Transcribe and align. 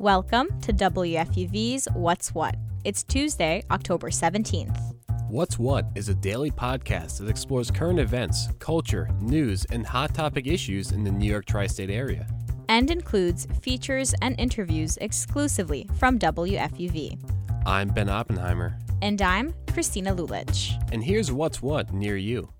Welcome 0.00 0.60
to 0.60 0.72
WFUV's 0.72 1.88
What's 1.92 2.32
What. 2.32 2.54
It's 2.84 3.02
Tuesday, 3.02 3.64
October 3.68 4.10
17th. 4.10 4.94
What's 5.28 5.58
What 5.58 5.86
is 5.96 6.08
a 6.08 6.14
daily 6.14 6.52
podcast 6.52 7.18
that 7.18 7.28
explores 7.28 7.68
current 7.68 7.98
events, 7.98 8.46
culture, 8.60 9.10
news, 9.20 9.64
and 9.72 9.84
hot 9.84 10.14
topic 10.14 10.46
issues 10.46 10.92
in 10.92 11.02
the 11.02 11.10
New 11.10 11.28
York 11.28 11.46
tri 11.46 11.66
state 11.66 11.90
area. 11.90 12.28
And 12.68 12.92
includes 12.92 13.48
features 13.60 14.14
and 14.22 14.38
interviews 14.38 14.98
exclusively 14.98 15.90
from 15.98 16.16
WFUV. 16.20 17.18
I'm 17.66 17.88
Ben 17.88 18.08
Oppenheimer. 18.08 18.78
And 19.02 19.20
I'm 19.20 19.52
Christina 19.72 20.14
Lulich. 20.14 20.80
And 20.92 21.02
here's 21.02 21.32
What's 21.32 21.60
What 21.60 21.92
near 21.92 22.16
you. 22.16 22.50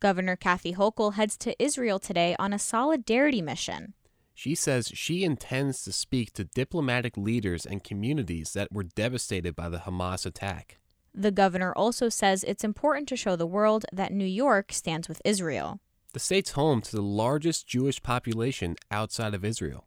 Governor 0.00 0.34
Kathy 0.34 0.74
Hochul 0.74 1.14
heads 1.14 1.36
to 1.36 1.54
Israel 1.62 2.00
today 2.00 2.34
on 2.40 2.52
a 2.52 2.58
solidarity 2.58 3.40
mission. 3.40 3.94
She 4.34 4.56
says 4.56 4.90
she 4.92 5.22
intends 5.22 5.82
to 5.82 5.92
speak 5.92 6.32
to 6.32 6.44
diplomatic 6.44 7.16
leaders 7.16 7.64
and 7.64 7.84
communities 7.84 8.52
that 8.52 8.72
were 8.72 8.82
devastated 8.82 9.54
by 9.54 9.68
the 9.68 9.78
Hamas 9.78 10.26
attack. 10.26 10.78
The 11.14 11.30
governor 11.30 11.72
also 11.72 12.08
says 12.08 12.42
it's 12.42 12.64
important 12.64 13.08
to 13.08 13.16
show 13.16 13.36
the 13.36 13.46
world 13.46 13.84
that 13.92 14.12
New 14.12 14.24
York 14.24 14.72
stands 14.72 15.08
with 15.08 15.22
Israel. 15.24 15.80
The 16.12 16.18
state's 16.18 16.52
home 16.52 16.80
to 16.82 16.96
the 16.96 17.02
largest 17.02 17.68
Jewish 17.68 18.02
population 18.02 18.74
outside 18.90 19.34
of 19.34 19.44
Israel. 19.44 19.86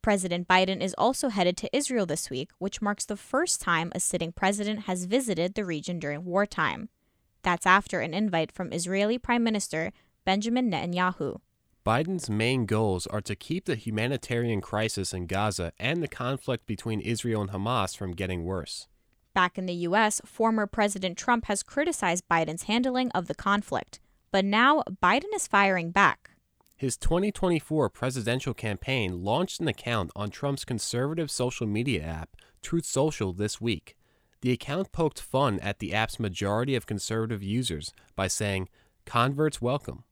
President 0.00 0.48
Biden 0.48 0.82
is 0.82 0.94
also 0.98 1.28
headed 1.28 1.56
to 1.58 1.76
Israel 1.76 2.06
this 2.06 2.28
week, 2.28 2.50
which 2.58 2.82
marks 2.82 3.04
the 3.04 3.16
first 3.16 3.60
time 3.60 3.92
a 3.94 4.00
sitting 4.00 4.32
president 4.32 4.80
has 4.80 5.04
visited 5.04 5.54
the 5.54 5.64
region 5.64 5.98
during 5.98 6.24
wartime. 6.24 6.88
That's 7.42 7.66
after 7.66 8.00
an 8.00 8.14
invite 8.14 8.52
from 8.52 8.72
Israeli 8.72 9.18
Prime 9.18 9.44
Minister 9.44 9.92
Benjamin 10.24 10.70
Netanyahu. 10.70 11.40
Biden's 11.84 12.30
main 12.30 12.64
goals 12.64 13.06
are 13.08 13.20
to 13.20 13.36
keep 13.36 13.66
the 13.66 13.74
humanitarian 13.74 14.62
crisis 14.62 15.12
in 15.12 15.26
Gaza 15.26 15.70
and 15.78 16.02
the 16.02 16.08
conflict 16.08 16.64
between 16.64 16.98
Israel 17.02 17.42
and 17.42 17.50
Hamas 17.50 17.94
from 17.94 18.12
getting 18.12 18.42
worse. 18.42 18.88
Back 19.34 19.58
in 19.58 19.66
the 19.66 19.74
U.S., 19.88 20.22
former 20.24 20.66
President 20.66 21.18
Trump 21.18 21.44
has 21.44 21.62
criticized 21.62 22.24
Biden's 22.26 22.62
handling 22.62 23.10
of 23.10 23.26
the 23.26 23.34
conflict, 23.34 24.00
but 24.32 24.46
now 24.46 24.82
Biden 25.02 25.34
is 25.34 25.46
firing 25.46 25.90
back. 25.90 26.30
His 26.74 26.96
2024 26.96 27.90
presidential 27.90 28.54
campaign 28.54 29.22
launched 29.22 29.60
an 29.60 29.68
account 29.68 30.10
on 30.16 30.30
Trump's 30.30 30.64
conservative 30.64 31.30
social 31.30 31.66
media 31.66 32.02
app, 32.02 32.30
Truth 32.62 32.86
Social, 32.86 33.34
this 33.34 33.60
week. 33.60 33.94
The 34.40 34.52
account 34.52 34.90
poked 34.90 35.20
fun 35.20 35.60
at 35.60 35.80
the 35.80 35.92
app's 35.92 36.18
majority 36.18 36.76
of 36.76 36.86
conservative 36.86 37.42
users 37.42 37.92
by 38.16 38.28
saying, 38.28 38.70
Converts 39.04 39.60
welcome. 39.60 40.04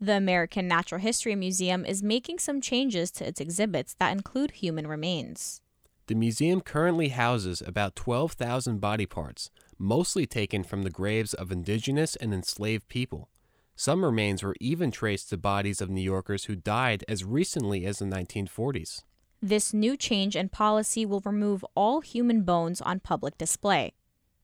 The 0.00 0.16
American 0.16 0.68
Natural 0.68 1.00
History 1.00 1.34
Museum 1.34 1.86
is 1.86 2.02
making 2.02 2.38
some 2.38 2.60
changes 2.60 3.10
to 3.12 3.26
its 3.26 3.40
exhibits 3.40 3.94
that 3.94 4.12
include 4.12 4.50
human 4.50 4.86
remains. 4.86 5.60
The 6.06 6.14
museum 6.14 6.60
currently 6.60 7.08
houses 7.08 7.62
about 7.64 7.96
12,000 7.96 8.80
body 8.80 9.06
parts, 9.06 9.50
mostly 9.78 10.26
taken 10.26 10.62
from 10.62 10.82
the 10.82 10.90
graves 10.90 11.32
of 11.32 11.50
indigenous 11.50 12.16
and 12.16 12.34
enslaved 12.34 12.88
people. 12.88 13.30
Some 13.76 14.04
remains 14.04 14.42
were 14.42 14.56
even 14.60 14.90
traced 14.90 15.30
to 15.30 15.38
bodies 15.38 15.80
of 15.80 15.88
New 15.88 16.02
Yorkers 16.02 16.44
who 16.44 16.54
died 16.54 17.04
as 17.08 17.24
recently 17.24 17.86
as 17.86 17.98
the 18.00 18.04
1940s. 18.04 19.02
This 19.40 19.72
new 19.72 19.96
change 19.96 20.36
in 20.36 20.48
policy 20.48 21.06
will 21.06 21.22
remove 21.24 21.64
all 21.74 22.00
human 22.00 22.42
bones 22.42 22.80
on 22.80 23.00
public 23.00 23.38
display. 23.38 23.94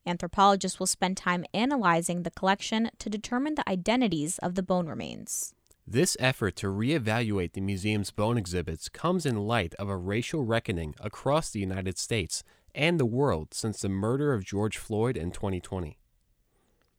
Anthropologists 0.06 0.78
will 0.78 0.86
spend 0.86 1.16
time 1.16 1.44
analyzing 1.52 2.22
the 2.22 2.30
collection 2.30 2.90
to 2.98 3.10
determine 3.10 3.54
the 3.54 3.68
identities 3.68 4.38
of 4.38 4.54
the 4.54 4.62
bone 4.62 4.86
remains. 4.86 5.54
This 5.86 6.16
effort 6.20 6.56
to 6.56 6.68
reevaluate 6.68 7.52
the 7.52 7.60
museum's 7.60 8.10
bone 8.10 8.38
exhibits 8.38 8.88
comes 8.88 9.26
in 9.26 9.36
light 9.36 9.74
of 9.74 9.88
a 9.88 9.96
racial 9.96 10.44
reckoning 10.44 10.94
across 11.00 11.50
the 11.50 11.60
United 11.60 11.98
States 11.98 12.44
and 12.74 12.98
the 12.98 13.06
world 13.06 13.52
since 13.52 13.80
the 13.80 13.88
murder 13.88 14.32
of 14.32 14.44
George 14.44 14.78
Floyd 14.78 15.16
in 15.16 15.32
2020. 15.32 15.98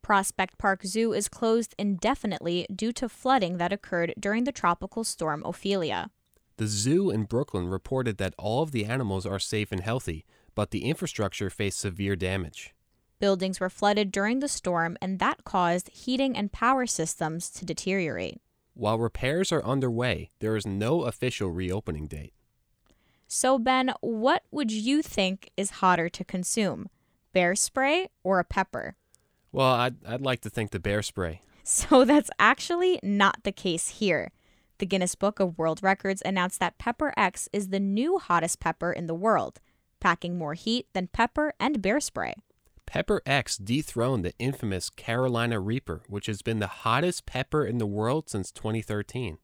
Prospect 0.01 0.57
Park 0.57 0.83
Zoo 0.83 1.13
is 1.13 1.29
closed 1.29 1.73
indefinitely 1.77 2.65
due 2.75 2.91
to 2.91 3.07
flooding 3.07 3.57
that 3.57 3.71
occurred 3.71 4.13
during 4.19 4.43
the 4.43 4.51
tropical 4.51 5.03
storm 5.03 5.41
Ophelia. 5.45 6.09
The 6.57 6.67
zoo 6.67 7.09
in 7.09 7.23
Brooklyn 7.23 7.67
reported 7.67 8.17
that 8.17 8.35
all 8.37 8.61
of 8.61 8.71
the 8.71 8.85
animals 8.85 9.25
are 9.25 9.39
safe 9.39 9.71
and 9.71 9.81
healthy, 9.81 10.25
but 10.53 10.71
the 10.71 10.83
infrastructure 10.83 11.49
faced 11.49 11.79
severe 11.79 12.15
damage. 12.15 12.73
Buildings 13.21 13.59
were 13.59 13.69
flooded 13.69 14.11
during 14.11 14.39
the 14.39 14.47
storm, 14.47 14.97
and 14.99 15.19
that 15.19 15.43
caused 15.43 15.89
heating 15.89 16.35
and 16.35 16.51
power 16.51 16.87
systems 16.87 17.51
to 17.51 17.63
deteriorate. 17.63 18.41
While 18.73 18.97
repairs 18.97 19.51
are 19.51 19.63
underway, 19.63 20.31
there 20.39 20.55
is 20.55 20.65
no 20.65 21.03
official 21.03 21.51
reopening 21.51 22.07
date. 22.07 22.33
So, 23.27 23.59
Ben, 23.59 23.93
what 24.01 24.41
would 24.49 24.71
you 24.71 25.03
think 25.03 25.51
is 25.55 25.69
hotter 25.69 26.09
to 26.09 26.23
consume, 26.25 26.89
bear 27.31 27.53
spray 27.53 28.07
or 28.23 28.39
a 28.39 28.43
pepper? 28.43 28.95
Well, 29.51 29.71
I'd, 29.71 30.03
I'd 30.03 30.21
like 30.21 30.41
to 30.41 30.49
think 30.49 30.71
the 30.71 30.79
bear 30.79 31.03
spray. 31.03 31.43
So, 31.63 32.03
that's 32.05 32.31
actually 32.39 32.99
not 33.03 33.43
the 33.43 33.51
case 33.51 33.99
here. 33.99 34.31
The 34.79 34.87
Guinness 34.87 35.13
Book 35.13 35.39
of 35.39 35.59
World 35.59 35.83
Records 35.83 36.23
announced 36.25 36.59
that 36.59 36.79
Pepper 36.79 37.13
X 37.15 37.47
is 37.53 37.67
the 37.67 37.79
new 37.79 38.17
hottest 38.17 38.59
pepper 38.59 38.91
in 38.91 39.05
the 39.05 39.13
world, 39.13 39.59
packing 39.99 40.39
more 40.39 40.55
heat 40.55 40.87
than 40.93 41.05
pepper 41.05 41.53
and 41.59 41.83
bear 41.83 41.99
spray. 41.99 42.33
Pepper 42.91 43.21
X 43.25 43.55
dethroned 43.55 44.25
the 44.25 44.33
infamous 44.37 44.89
Carolina 44.89 45.61
Reaper, 45.61 46.01
which 46.09 46.25
has 46.25 46.41
been 46.41 46.59
the 46.59 46.67
hottest 46.67 47.25
pepper 47.25 47.65
in 47.65 47.77
the 47.77 47.87
world 47.87 48.29
since 48.29 48.51
2013. 48.51 49.37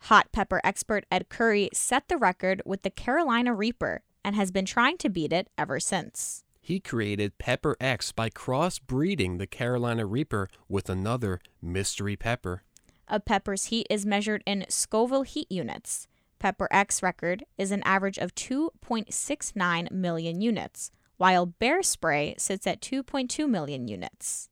Hot 0.00 0.30
pepper 0.32 0.60
expert 0.62 1.06
Ed 1.10 1.30
Curry 1.30 1.70
set 1.72 2.08
the 2.08 2.18
record 2.18 2.60
with 2.66 2.82
the 2.82 2.90
Carolina 2.90 3.54
Reaper 3.54 4.02
and 4.22 4.36
has 4.36 4.50
been 4.50 4.66
trying 4.66 4.98
to 4.98 5.08
beat 5.08 5.32
it 5.32 5.48
ever 5.56 5.80
since. 5.80 6.44
He 6.60 6.78
created 6.78 7.38
Pepper 7.38 7.74
X 7.80 8.12
by 8.12 8.28
crossbreeding 8.28 9.38
the 9.38 9.46
Carolina 9.46 10.04
Reaper 10.04 10.50
with 10.68 10.90
another 10.90 11.40
mystery 11.62 12.16
pepper. 12.16 12.64
A 13.08 13.18
pepper's 13.18 13.64
heat 13.64 13.86
is 13.88 14.04
measured 14.04 14.42
in 14.44 14.66
Scoville 14.68 15.22
heat 15.22 15.50
units. 15.50 16.06
Pepper 16.38 16.68
X 16.70 17.02
record 17.02 17.44
is 17.56 17.70
an 17.70 17.82
average 17.84 18.18
of 18.18 18.34
2.69 18.34 19.90
million 19.90 20.42
units, 20.42 20.90
while 21.20 21.44
bear 21.44 21.82
spray 21.82 22.34
sits 22.38 22.66
at 22.66 22.80
2.2 22.80 23.46
million 23.46 23.86
units. 23.86 24.48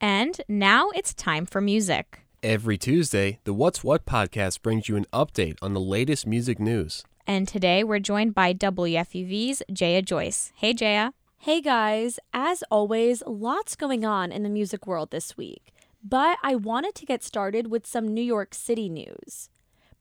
And 0.00 0.40
now 0.48 0.88
it's 0.94 1.12
time 1.12 1.44
for 1.44 1.60
music. 1.60 2.20
Every 2.42 2.78
Tuesday, 2.78 3.38
the 3.44 3.52
What's 3.52 3.84
What 3.84 4.06
podcast 4.06 4.62
brings 4.62 4.88
you 4.88 4.96
an 4.96 5.04
update 5.12 5.58
on 5.60 5.74
the 5.74 5.80
latest 5.80 6.26
music 6.26 6.58
news. 6.58 7.04
And 7.26 7.46
today 7.46 7.84
we're 7.84 7.98
joined 7.98 8.34
by 8.34 8.54
WFUV's 8.54 9.62
Jaya 9.70 10.00
Joyce. 10.00 10.52
Hey, 10.56 10.72
Jaya. 10.72 11.12
Hey, 11.36 11.60
guys. 11.60 12.18
As 12.32 12.64
always, 12.70 13.22
lots 13.26 13.76
going 13.76 14.06
on 14.06 14.32
in 14.32 14.42
the 14.42 14.48
music 14.48 14.86
world 14.86 15.10
this 15.10 15.36
week. 15.36 15.70
But 16.02 16.38
I 16.42 16.54
wanted 16.54 16.94
to 16.94 17.04
get 17.04 17.22
started 17.22 17.70
with 17.70 17.86
some 17.86 18.08
New 18.08 18.22
York 18.22 18.54
City 18.54 18.88
news. 18.88 19.50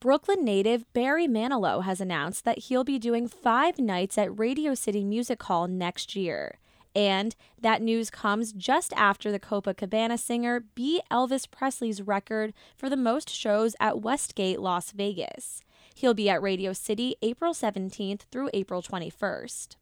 Brooklyn 0.04 0.44
native 0.44 0.84
Barry 0.92 1.30
Manilow 1.30 1.86
has 1.86 2.02
announced 2.02 2.44
that 2.44 2.64
he'll 2.64 2.84
be 2.84 3.00
doing 3.00 3.26
five 3.26 3.80
nights 3.80 4.18
at 4.18 4.38
Radio 4.38 4.76
City 4.76 5.02
Music 5.02 5.42
Hall 5.44 5.66
next 5.66 6.14
year. 6.14 6.60
And 6.94 7.34
that 7.62 7.82
news 7.82 8.10
comes 8.10 8.52
just 8.52 8.92
after 8.98 9.32
the 9.32 9.40
Copacabana 9.40 10.20
singer 10.20 10.60
beat 10.76 11.04
Elvis 11.10 11.50
Presley's 11.50 12.02
record 12.02 12.54
for 12.76 12.90
the 12.90 12.98
most 12.98 13.30
shows 13.30 13.78
at 13.80 14.02
Westgate, 14.02 14.60
Las 14.60 14.92
Vegas. 14.92 15.62
He'll 15.96 16.14
be 16.14 16.30
at 16.30 16.42
Radio 16.42 16.74
City 16.74 17.16
April 17.22 17.54
17th 17.54 18.24
through 18.30 18.50
April 18.54 18.82
21st. 18.82 19.78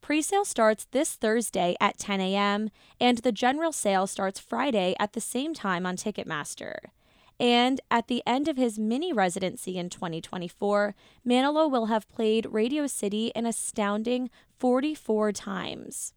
Presale 0.00 0.46
starts 0.46 0.86
this 0.92 1.16
Thursday 1.16 1.74
at 1.80 1.98
10 1.98 2.20
a.m., 2.20 2.70
and 3.00 3.18
the 3.18 3.32
general 3.32 3.72
sale 3.72 4.06
starts 4.06 4.38
Friday 4.38 4.94
at 5.00 5.14
the 5.14 5.20
same 5.20 5.52
time 5.52 5.84
on 5.84 5.96
Ticketmaster. 5.96 6.76
And 7.40 7.80
at 7.90 8.08
the 8.08 8.22
end 8.26 8.48
of 8.48 8.56
his 8.56 8.78
mini 8.78 9.12
residency 9.12 9.76
in 9.76 9.90
2024, 9.90 10.94
Manilow 11.26 11.70
will 11.70 11.86
have 11.86 12.08
played 12.08 12.46
Radio 12.50 12.86
City 12.86 13.34
an 13.34 13.46
astounding 13.46 14.30
44 14.58 15.32
times. 15.32 16.14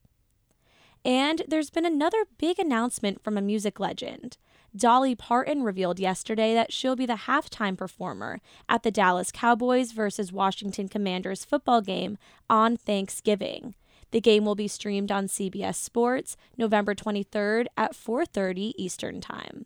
And 1.03 1.43
there's 1.47 1.69
been 1.69 1.85
another 1.85 2.25
big 2.37 2.59
announcement 2.59 3.23
from 3.23 3.37
a 3.37 3.41
music 3.41 3.79
legend. 3.79 4.37
Dolly 4.75 5.15
Parton 5.15 5.63
revealed 5.63 5.99
yesterday 5.99 6.53
that 6.53 6.73
she'll 6.73 6.95
be 6.95 7.05
the 7.05 7.13
halftime 7.13 7.77
performer 7.77 8.41
at 8.67 8.83
the 8.83 8.91
Dallas 8.91 9.31
Cowboys 9.31 9.93
versus 9.93 10.33
Washington 10.33 10.89
Commanders 10.89 11.45
football 11.45 11.81
game 11.81 12.17
on 12.49 12.75
Thanksgiving. 12.75 13.75
The 14.11 14.19
game 14.19 14.45
will 14.45 14.55
be 14.55 14.67
streamed 14.67 15.11
on 15.11 15.27
CBS 15.27 15.75
Sports 15.75 16.35
November 16.57 16.93
23rd 16.93 17.67
at 17.77 17.95
4:30 17.95 18.73
Eastern 18.77 19.21
Time. 19.21 19.65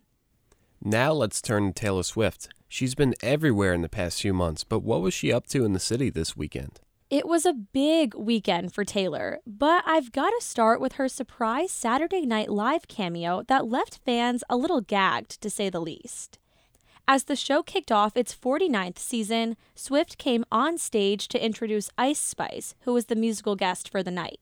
Now 0.82 1.12
let's 1.12 1.42
turn 1.42 1.68
to 1.68 1.74
Taylor 1.74 2.04
Swift. 2.04 2.48
She's 2.70 2.96
been 2.96 3.14
everywhere 3.22 3.74
in 3.74 3.82
the 3.82 3.90
past 3.90 4.22
few 4.22 4.34
months, 4.34 4.64
but 4.64 4.80
what 4.80 5.02
was 5.02 5.14
she 5.14 5.34
up 5.34 5.46
to 5.48 5.66
in 5.66 5.74
the 5.74 5.80
city 5.80 6.10
this 6.10 6.38
weekend? 6.38 6.80
It 7.10 7.28
was 7.28 7.46
a 7.46 7.54
big 7.54 8.14
weekend 8.16 8.74
for 8.74 8.86
Taylor, 8.86 9.40
but 9.46 9.84
I've 9.86 10.14
got 10.14 10.30
to 10.30 10.40
start 10.40 10.80
with 10.80 10.94
her 10.94 11.10
surprise 11.10 11.72
Saturday 11.72 12.26
Night 12.26 12.50
Live 12.50 12.88
cameo 12.88 13.44
that 13.50 13.68
left 13.68 14.00
fans 14.06 14.44
a 14.50 14.56
little 14.56 14.80
gagged, 14.80 15.42
to 15.42 15.50
say 15.50 15.70
the 15.70 15.82
least. 15.82 16.40
As 17.08 17.26
the 17.26 17.36
show 17.36 17.62
kicked 17.62 17.92
off 17.92 18.16
its 18.16 18.34
49th 18.34 19.00
season, 19.00 19.58
Swift 19.76 20.18
came 20.18 20.46
on 20.50 20.78
stage 20.78 21.28
to 21.30 21.44
introduce 21.44 21.90
Ice 21.98 22.20
Spice, 22.20 22.76
who 22.82 22.94
was 22.94 23.06
the 23.06 23.16
musical 23.16 23.58
guest 23.58 23.90
for 23.90 24.02
the 24.02 24.12
night. 24.12 24.40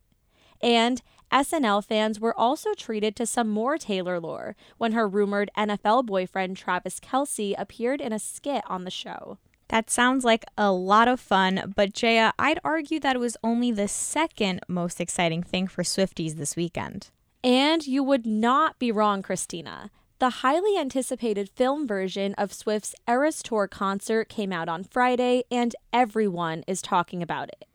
And 0.61 1.01
SNL 1.31 1.83
fans 1.83 2.19
were 2.19 2.37
also 2.37 2.73
treated 2.73 3.15
to 3.15 3.25
some 3.25 3.49
more 3.49 3.77
Taylor 3.77 4.19
lore 4.19 4.55
when 4.77 4.93
her 4.93 5.07
rumored 5.07 5.51
NFL 5.57 6.05
boyfriend 6.05 6.57
Travis 6.57 6.99
Kelce 6.99 7.53
appeared 7.57 8.01
in 8.01 8.13
a 8.13 8.19
skit 8.19 8.63
on 8.67 8.83
the 8.83 8.91
show. 8.91 9.37
That 9.69 9.89
sounds 9.89 10.23
like 10.23 10.45
a 10.57 10.71
lot 10.71 11.09
of 11.09 11.19
fun, 11.19 11.73
but 11.75 11.93
Jaya, 11.93 12.31
I'd 12.39 12.59
argue 12.63 13.01
that 13.01 13.17
it 13.17 13.19
was 13.19 13.35
only 13.43 13.71
the 13.71 13.89
second 13.89 14.61
most 14.69 15.01
exciting 15.01 15.43
thing 15.43 15.67
for 15.67 15.83
Swifties 15.83 16.35
this 16.35 16.55
weekend. 16.55 17.09
And 17.43 17.85
you 17.85 18.01
would 18.01 18.25
not 18.25 18.79
be 18.79 18.93
wrong, 18.93 19.21
Christina. 19.21 19.91
The 20.19 20.29
highly 20.29 20.77
anticipated 20.77 21.49
film 21.49 21.85
version 21.85 22.33
of 22.35 22.53
Swift's 22.53 22.95
Eras 23.07 23.43
Tour 23.43 23.67
concert 23.67 24.29
came 24.29 24.53
out 24.53 24.69
on 24.69 24.83
Friday, 24.83 25.43
and 25.51 25.75
everyone 25.91 26.63
is 26.65 26.81
talking 26.81 27.21
about 27.21 27.49
it. 27.49 27.65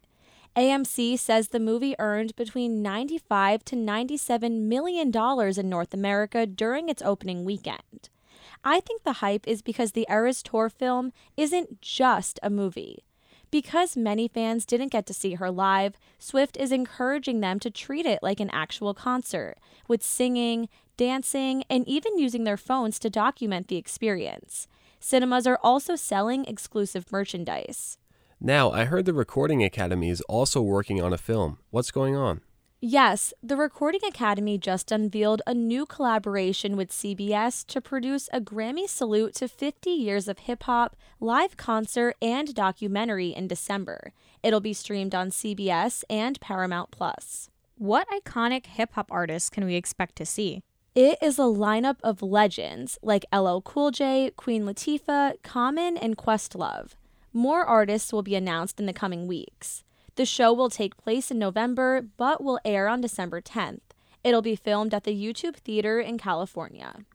AMC 0.56 1.18
says 1.18 1.48
the 1.48 1.58
movie 1.58 1.94
earned 1.98 2.36
between 2.36 2.82
95 2.82 3.64
to 3.64 3.76
97 3.76 4.68
million 4.68 5.10
dollars 5.10 5.56
in 5.56 5.70
North 5.70 5.94
America 5.94 6.46
during 6.46 6.90
its 6.90 7.00
opening 7.00 7.44
weekend. 7.44 8.10
I 8.62 8.80
think 8.80 9.02
the 9.02 9.14
hype 9.14 9.48
is 9.48 9.62
because 9.62 9.92
the 9.92 10.06
Eras 10.10 10.42
Tour 10.42 10.68
film 10.68 11.12
isn't 11.38 11.80
just 11.80 12.38
a 12.42 12.50
movie. 12.50 13.04
Because 13.50 13.96
many 13.96 14.28
fans 14.28 14.66
didn't 14.66 14.92
get 14.92 15.06
to 15.06 15.14
see 15.14 15.34
her 15.34 15.50
live, 15.50 15.94
Swift 16.18 16.56
is 16.56 16.70
encouraging 16.70 17.40
them 17.40 17.58
to 17.60 17.70
treat 17.70 18.06
it 18.06 18.22
like 18.22 18.40
an 18.40 18.50
actual 18.50 18.94
concert, 18.94 19.56
with 19.88 20.02
singing, 20.02 20.68
dancing, 20.96 21.64
and 21.68 21.86
even 21.88 22.18
using 22.18 22.44
their 22.44 22.56
phones 22.56 22.98
to 22.98 23.10
document 23.10 23.68
the 23.68 23.76
experience. 23.76 24.68
Cinemas 25.00 25.46
are 25.46 25.58
also 25.62 25.96
selling 25.96 26.44
exclusive 26.44 27.10
merchandise. 27.10 27.98
Now, 28.44 28.72
I 28.72 28.86
heard 28.86 29.04
the 29.04 29.14
Recording 29.14 29.62
Academy 29.62 30.08
is 30.08 30.20
also 30.22 30.60
working 30.60 31.00
on 31.00 31.12
a 31.12 31.16
film. 31.16 31.58
What's 31.70 31.92
going 31.92 32.16
on? 32.16 32.40
Yes, 32.80 33.32
the 33.40 33.56
Recording 33.56 34.00
Academy 34.04 34.58
just 34.58 34.90
unveiled 34.90 35.42
a 35.46 35.54
new 35.54 35.86
collaboration 35.86 36.76
with 36.76 36.90
CBS 36.90 37.64
to 37.66 37.80
produce 37.80 38.28
a 38.32 38.40
Grammy 38.40 38.88
salute 38.88 39.36
to 39.36 39.46
50 39.46 39.90
years 39.90 40.26
of 40.26 40.40
hip 40.40 40.64
hop, 40.64 40.96
live 41.20 41.56
concert, 41.56 42.16
and 42.20 42.52
documentary 42.52 43.28
in 43.28 43.46
December. 43.46 44.12
It'll 44.42 44.58
be 44.58 44.72
streamed 44.72 45.14
on 45.14 45.30
CBS 45.30 46.02
and 46.10 46.40
Paramount 46.40 46.90
Plus. 46.90 47.48
What 47.76 48.08
iconic 48.08 48.66
hip 48.66 48.94
hop 48.94 49.06
artists 49.12 49.50
can 49.50 49.64
we 49.64 49.76
expect 49.76 50.16
to 50.16 50.26
see? 50.26 50.64
It 50.96 51.16
is 51.22 51.38
a 51.38 51.42
lineup 51.42 51.98
of 52.02 52.22
legends 52.22 52.98
like 53.02 53.24
LL 53.32 53.60
Cool 53.60 53.92
J, 53.92 54.32
Queen 54.34 54.64
Latifah, 54.64 55.40
Common, 55.44 55.96
and 55.96 56.18
Questlove. 56.18 56.94
More 57.32 57.64
artists 57.64 58.12
will 58.12 58.22
be 58.22 58.34
announced 58.34 58.78
in 58.78 58.86
the 58.86 58.92
coming 58.92 59.26
weeks. 59.26 59.84
The 60.16 60.26
show 60.26 60.52
will 60.52 60.68
take 60.68 60.98
place 60.98 61.30
in 61.30 61.38
November, 61.38 62.02
but 62.16 62.42
will 62.42 62.60
air 62.64 62.88
on 62.88 63.00
December 63.00 63.40
10th. 63.40 63.80
It'll 64.22 64.42
be 64.42 64.56
filmed 64.56 64.92
at 64.92 65.04
the 65.04 65.14
YouTube 65.14 65.56
Theater 65.56 65.98
in 65.98 66.18
California. 66.18 67.06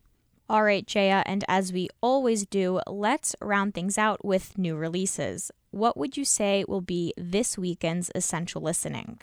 All 0.49 0.63
right, 0.63 0.87
Jaya, 0.87 1.23
and 1.25 1.43
as 1.47 1.71
we 1.71 1.89
always 2.01 2.45
do, 2.45 2.79
let's 2.87 3.35
round 3.41 3.73
things 3.73 3.97
out 3.97 4.25
with 4.25 4.57
new 4.57 4.75
releases. 4.75 5.51
What 5.71 5.97
would 5.97 6.17
you 6.17 6.25
say 6.25 6.65
will 6.67 6.81
be 6.81 7.13
this 7.17 7.57
weekend's 7.57 8.09
essential 8.15 8.61
listening? 8.61 9.21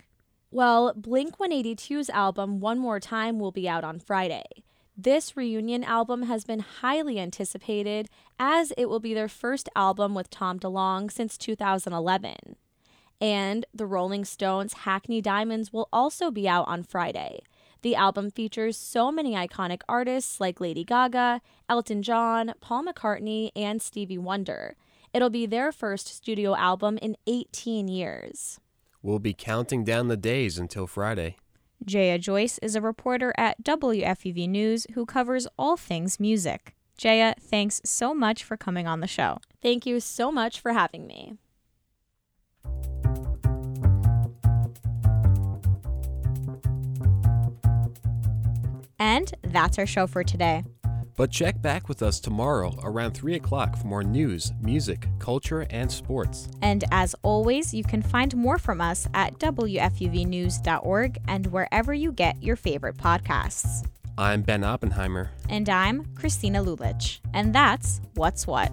Well, 0.51 0.93
Blink 0.95 1.39
182's 1.39 2.11
album 2.11 2.61
One 2.61 2.79
More 2.79 3.01
Time 3.01 3.41
will 3.41 3.53
be 3.53 3.69
out 3.69 3.83
on 3.83 3.99
Friday. 3.99 4.45
This 4.97 5.37
reunion 5.37 5.83
album 5.83 6.23
has 6.23 6.45
been 6.45 6.61
highly 6.61 7.19
anticipated 7.19 8.09
as 8.39 8.73
it 8.79 8.89
will 8.89 9.01
be 9.01 9.13
their 9.13 9.29
first 9.29 9.69
album 9.75 10.15
with 10.15 10.31
Tom 10.31 10.61
DeLonge 10.61 11.11
since 11.11 11.37
2011. 11.37 12.55
And 13.21 13.67
the 13.75 13.87
Rolling 13.87 14.25
Stones' 14.25 14.73
Hackney 14.85 15.21
Diamonds 15.21 15.73
will 15.73 15.89
also 15.93 16.31
be 16.31 16.49
out 16.49 16.69
on 16.69 16.85
Friday. 16.85 17.41
The 17.83 17.97
album 17.97 18.31
features 18.31 18.77
so 18.77 19.11
many 19.11 19.35
iconic 19.35 19.81
artists 19.89 20.41
like 20.41 20.61
Lady 20.61 20.85
Gaga, 20.85 21.41
Elton 21.69 22.03
John, 22.05 22.53
Paul 22.61 22.85
McCartney, 22.85 23.51
and 23.57 23.83
Stevie 23.83 24.17
Wonder. 24.17 24.77
It'll 25.13 25.29
be 25.29 25.47
their 25.47 25.73
first 25.73 26.07
studio 26.07 26.55
album 26.55 26.99
in 27.03 27.17
18 27.27 27.89
years. 27.89 28.61
We'll 29.03 29.19
be 29.19 29.35
counting 29.35 29.83
down 29.83 30.07
the 30.07 30.17
days 30.17 30.57
until 30.57 30.87
Friday. 30.87 31.37
Jaya 31.85 32.19
Joyce 32.19 32.59
is 32.59 32.75
a 32.75 32.81
reporter 32.81 33.35
at 33.37 33.63
WFUV 33.63 34.49
News 34.49 34.87
who 34.95 35.05
covers 35.05 35.47
all 35.59 35.77
things 35.77 36.19
music. 36.19 36.75
Jaya, 36.97 37.35
thanks 37.39 37.81
so 37.85 38.15
much 38.15 38.43
for 38.43 38.57
coming 38.57 38.87
on 38.87 39.01
the 39.01 39.07
show. 39.07 39.39
Thank 39.61 39.85
you 39.85 40.01
so 40.01 40.33
much 40.33 40.61
for 40.61 40.73
having 40.73 41.07
me. 41.07 41.35
And 48.99 49.35
that's 49.43 49.79
our 49.79 49.87
show 49.87 50.07
for 50.07 50.25
today. 50.25 50.65
But 51.17 51.31
check 51.31 51.63
back 51.63 51.89
with 51.89 52.03
us 52.03 52.19
tomorrow 52.19 52.75
around 52.83 53.13
3 53.13 53.35
o'clock 53.35 53.77
for 53.77 53.87
more 53.87 54.03
news, 54.03 54.53
music, 54.61 55.07
culture, 55.19 55.67
and 55.71 55.91
sports. 55.91 56.49
And 56.63 56.85
as 56.91 57.15
always, 57.23 57.73
you 57.73 57.85
can 57.85 58.03
find 58.03 58.35
more 58.37 58.59
from 58.59 58.81
us 58.81 59.07
at 59.15 59.39
WFUVnews.org 59.39 61.19
and 61.29 61.47
wherever 61.47 61.95
you 61.95 62.13
get 62.13 62.43
your 62.43 62.57
favorite 62.57 62.97
podcasts. 62.97 63.87
I'm 64.17 64.43
Ben 64.43 64.63
Oppenheimer. 64.63 65.31
And 65.49 65.69
I'm 65.69 66.05
Christina 66.15 66.63
Lulich. 66.63 67.21
And 67.33 67.53
that's 67.55 68.01
What's 68.15 68.47
What. 68.47 68.73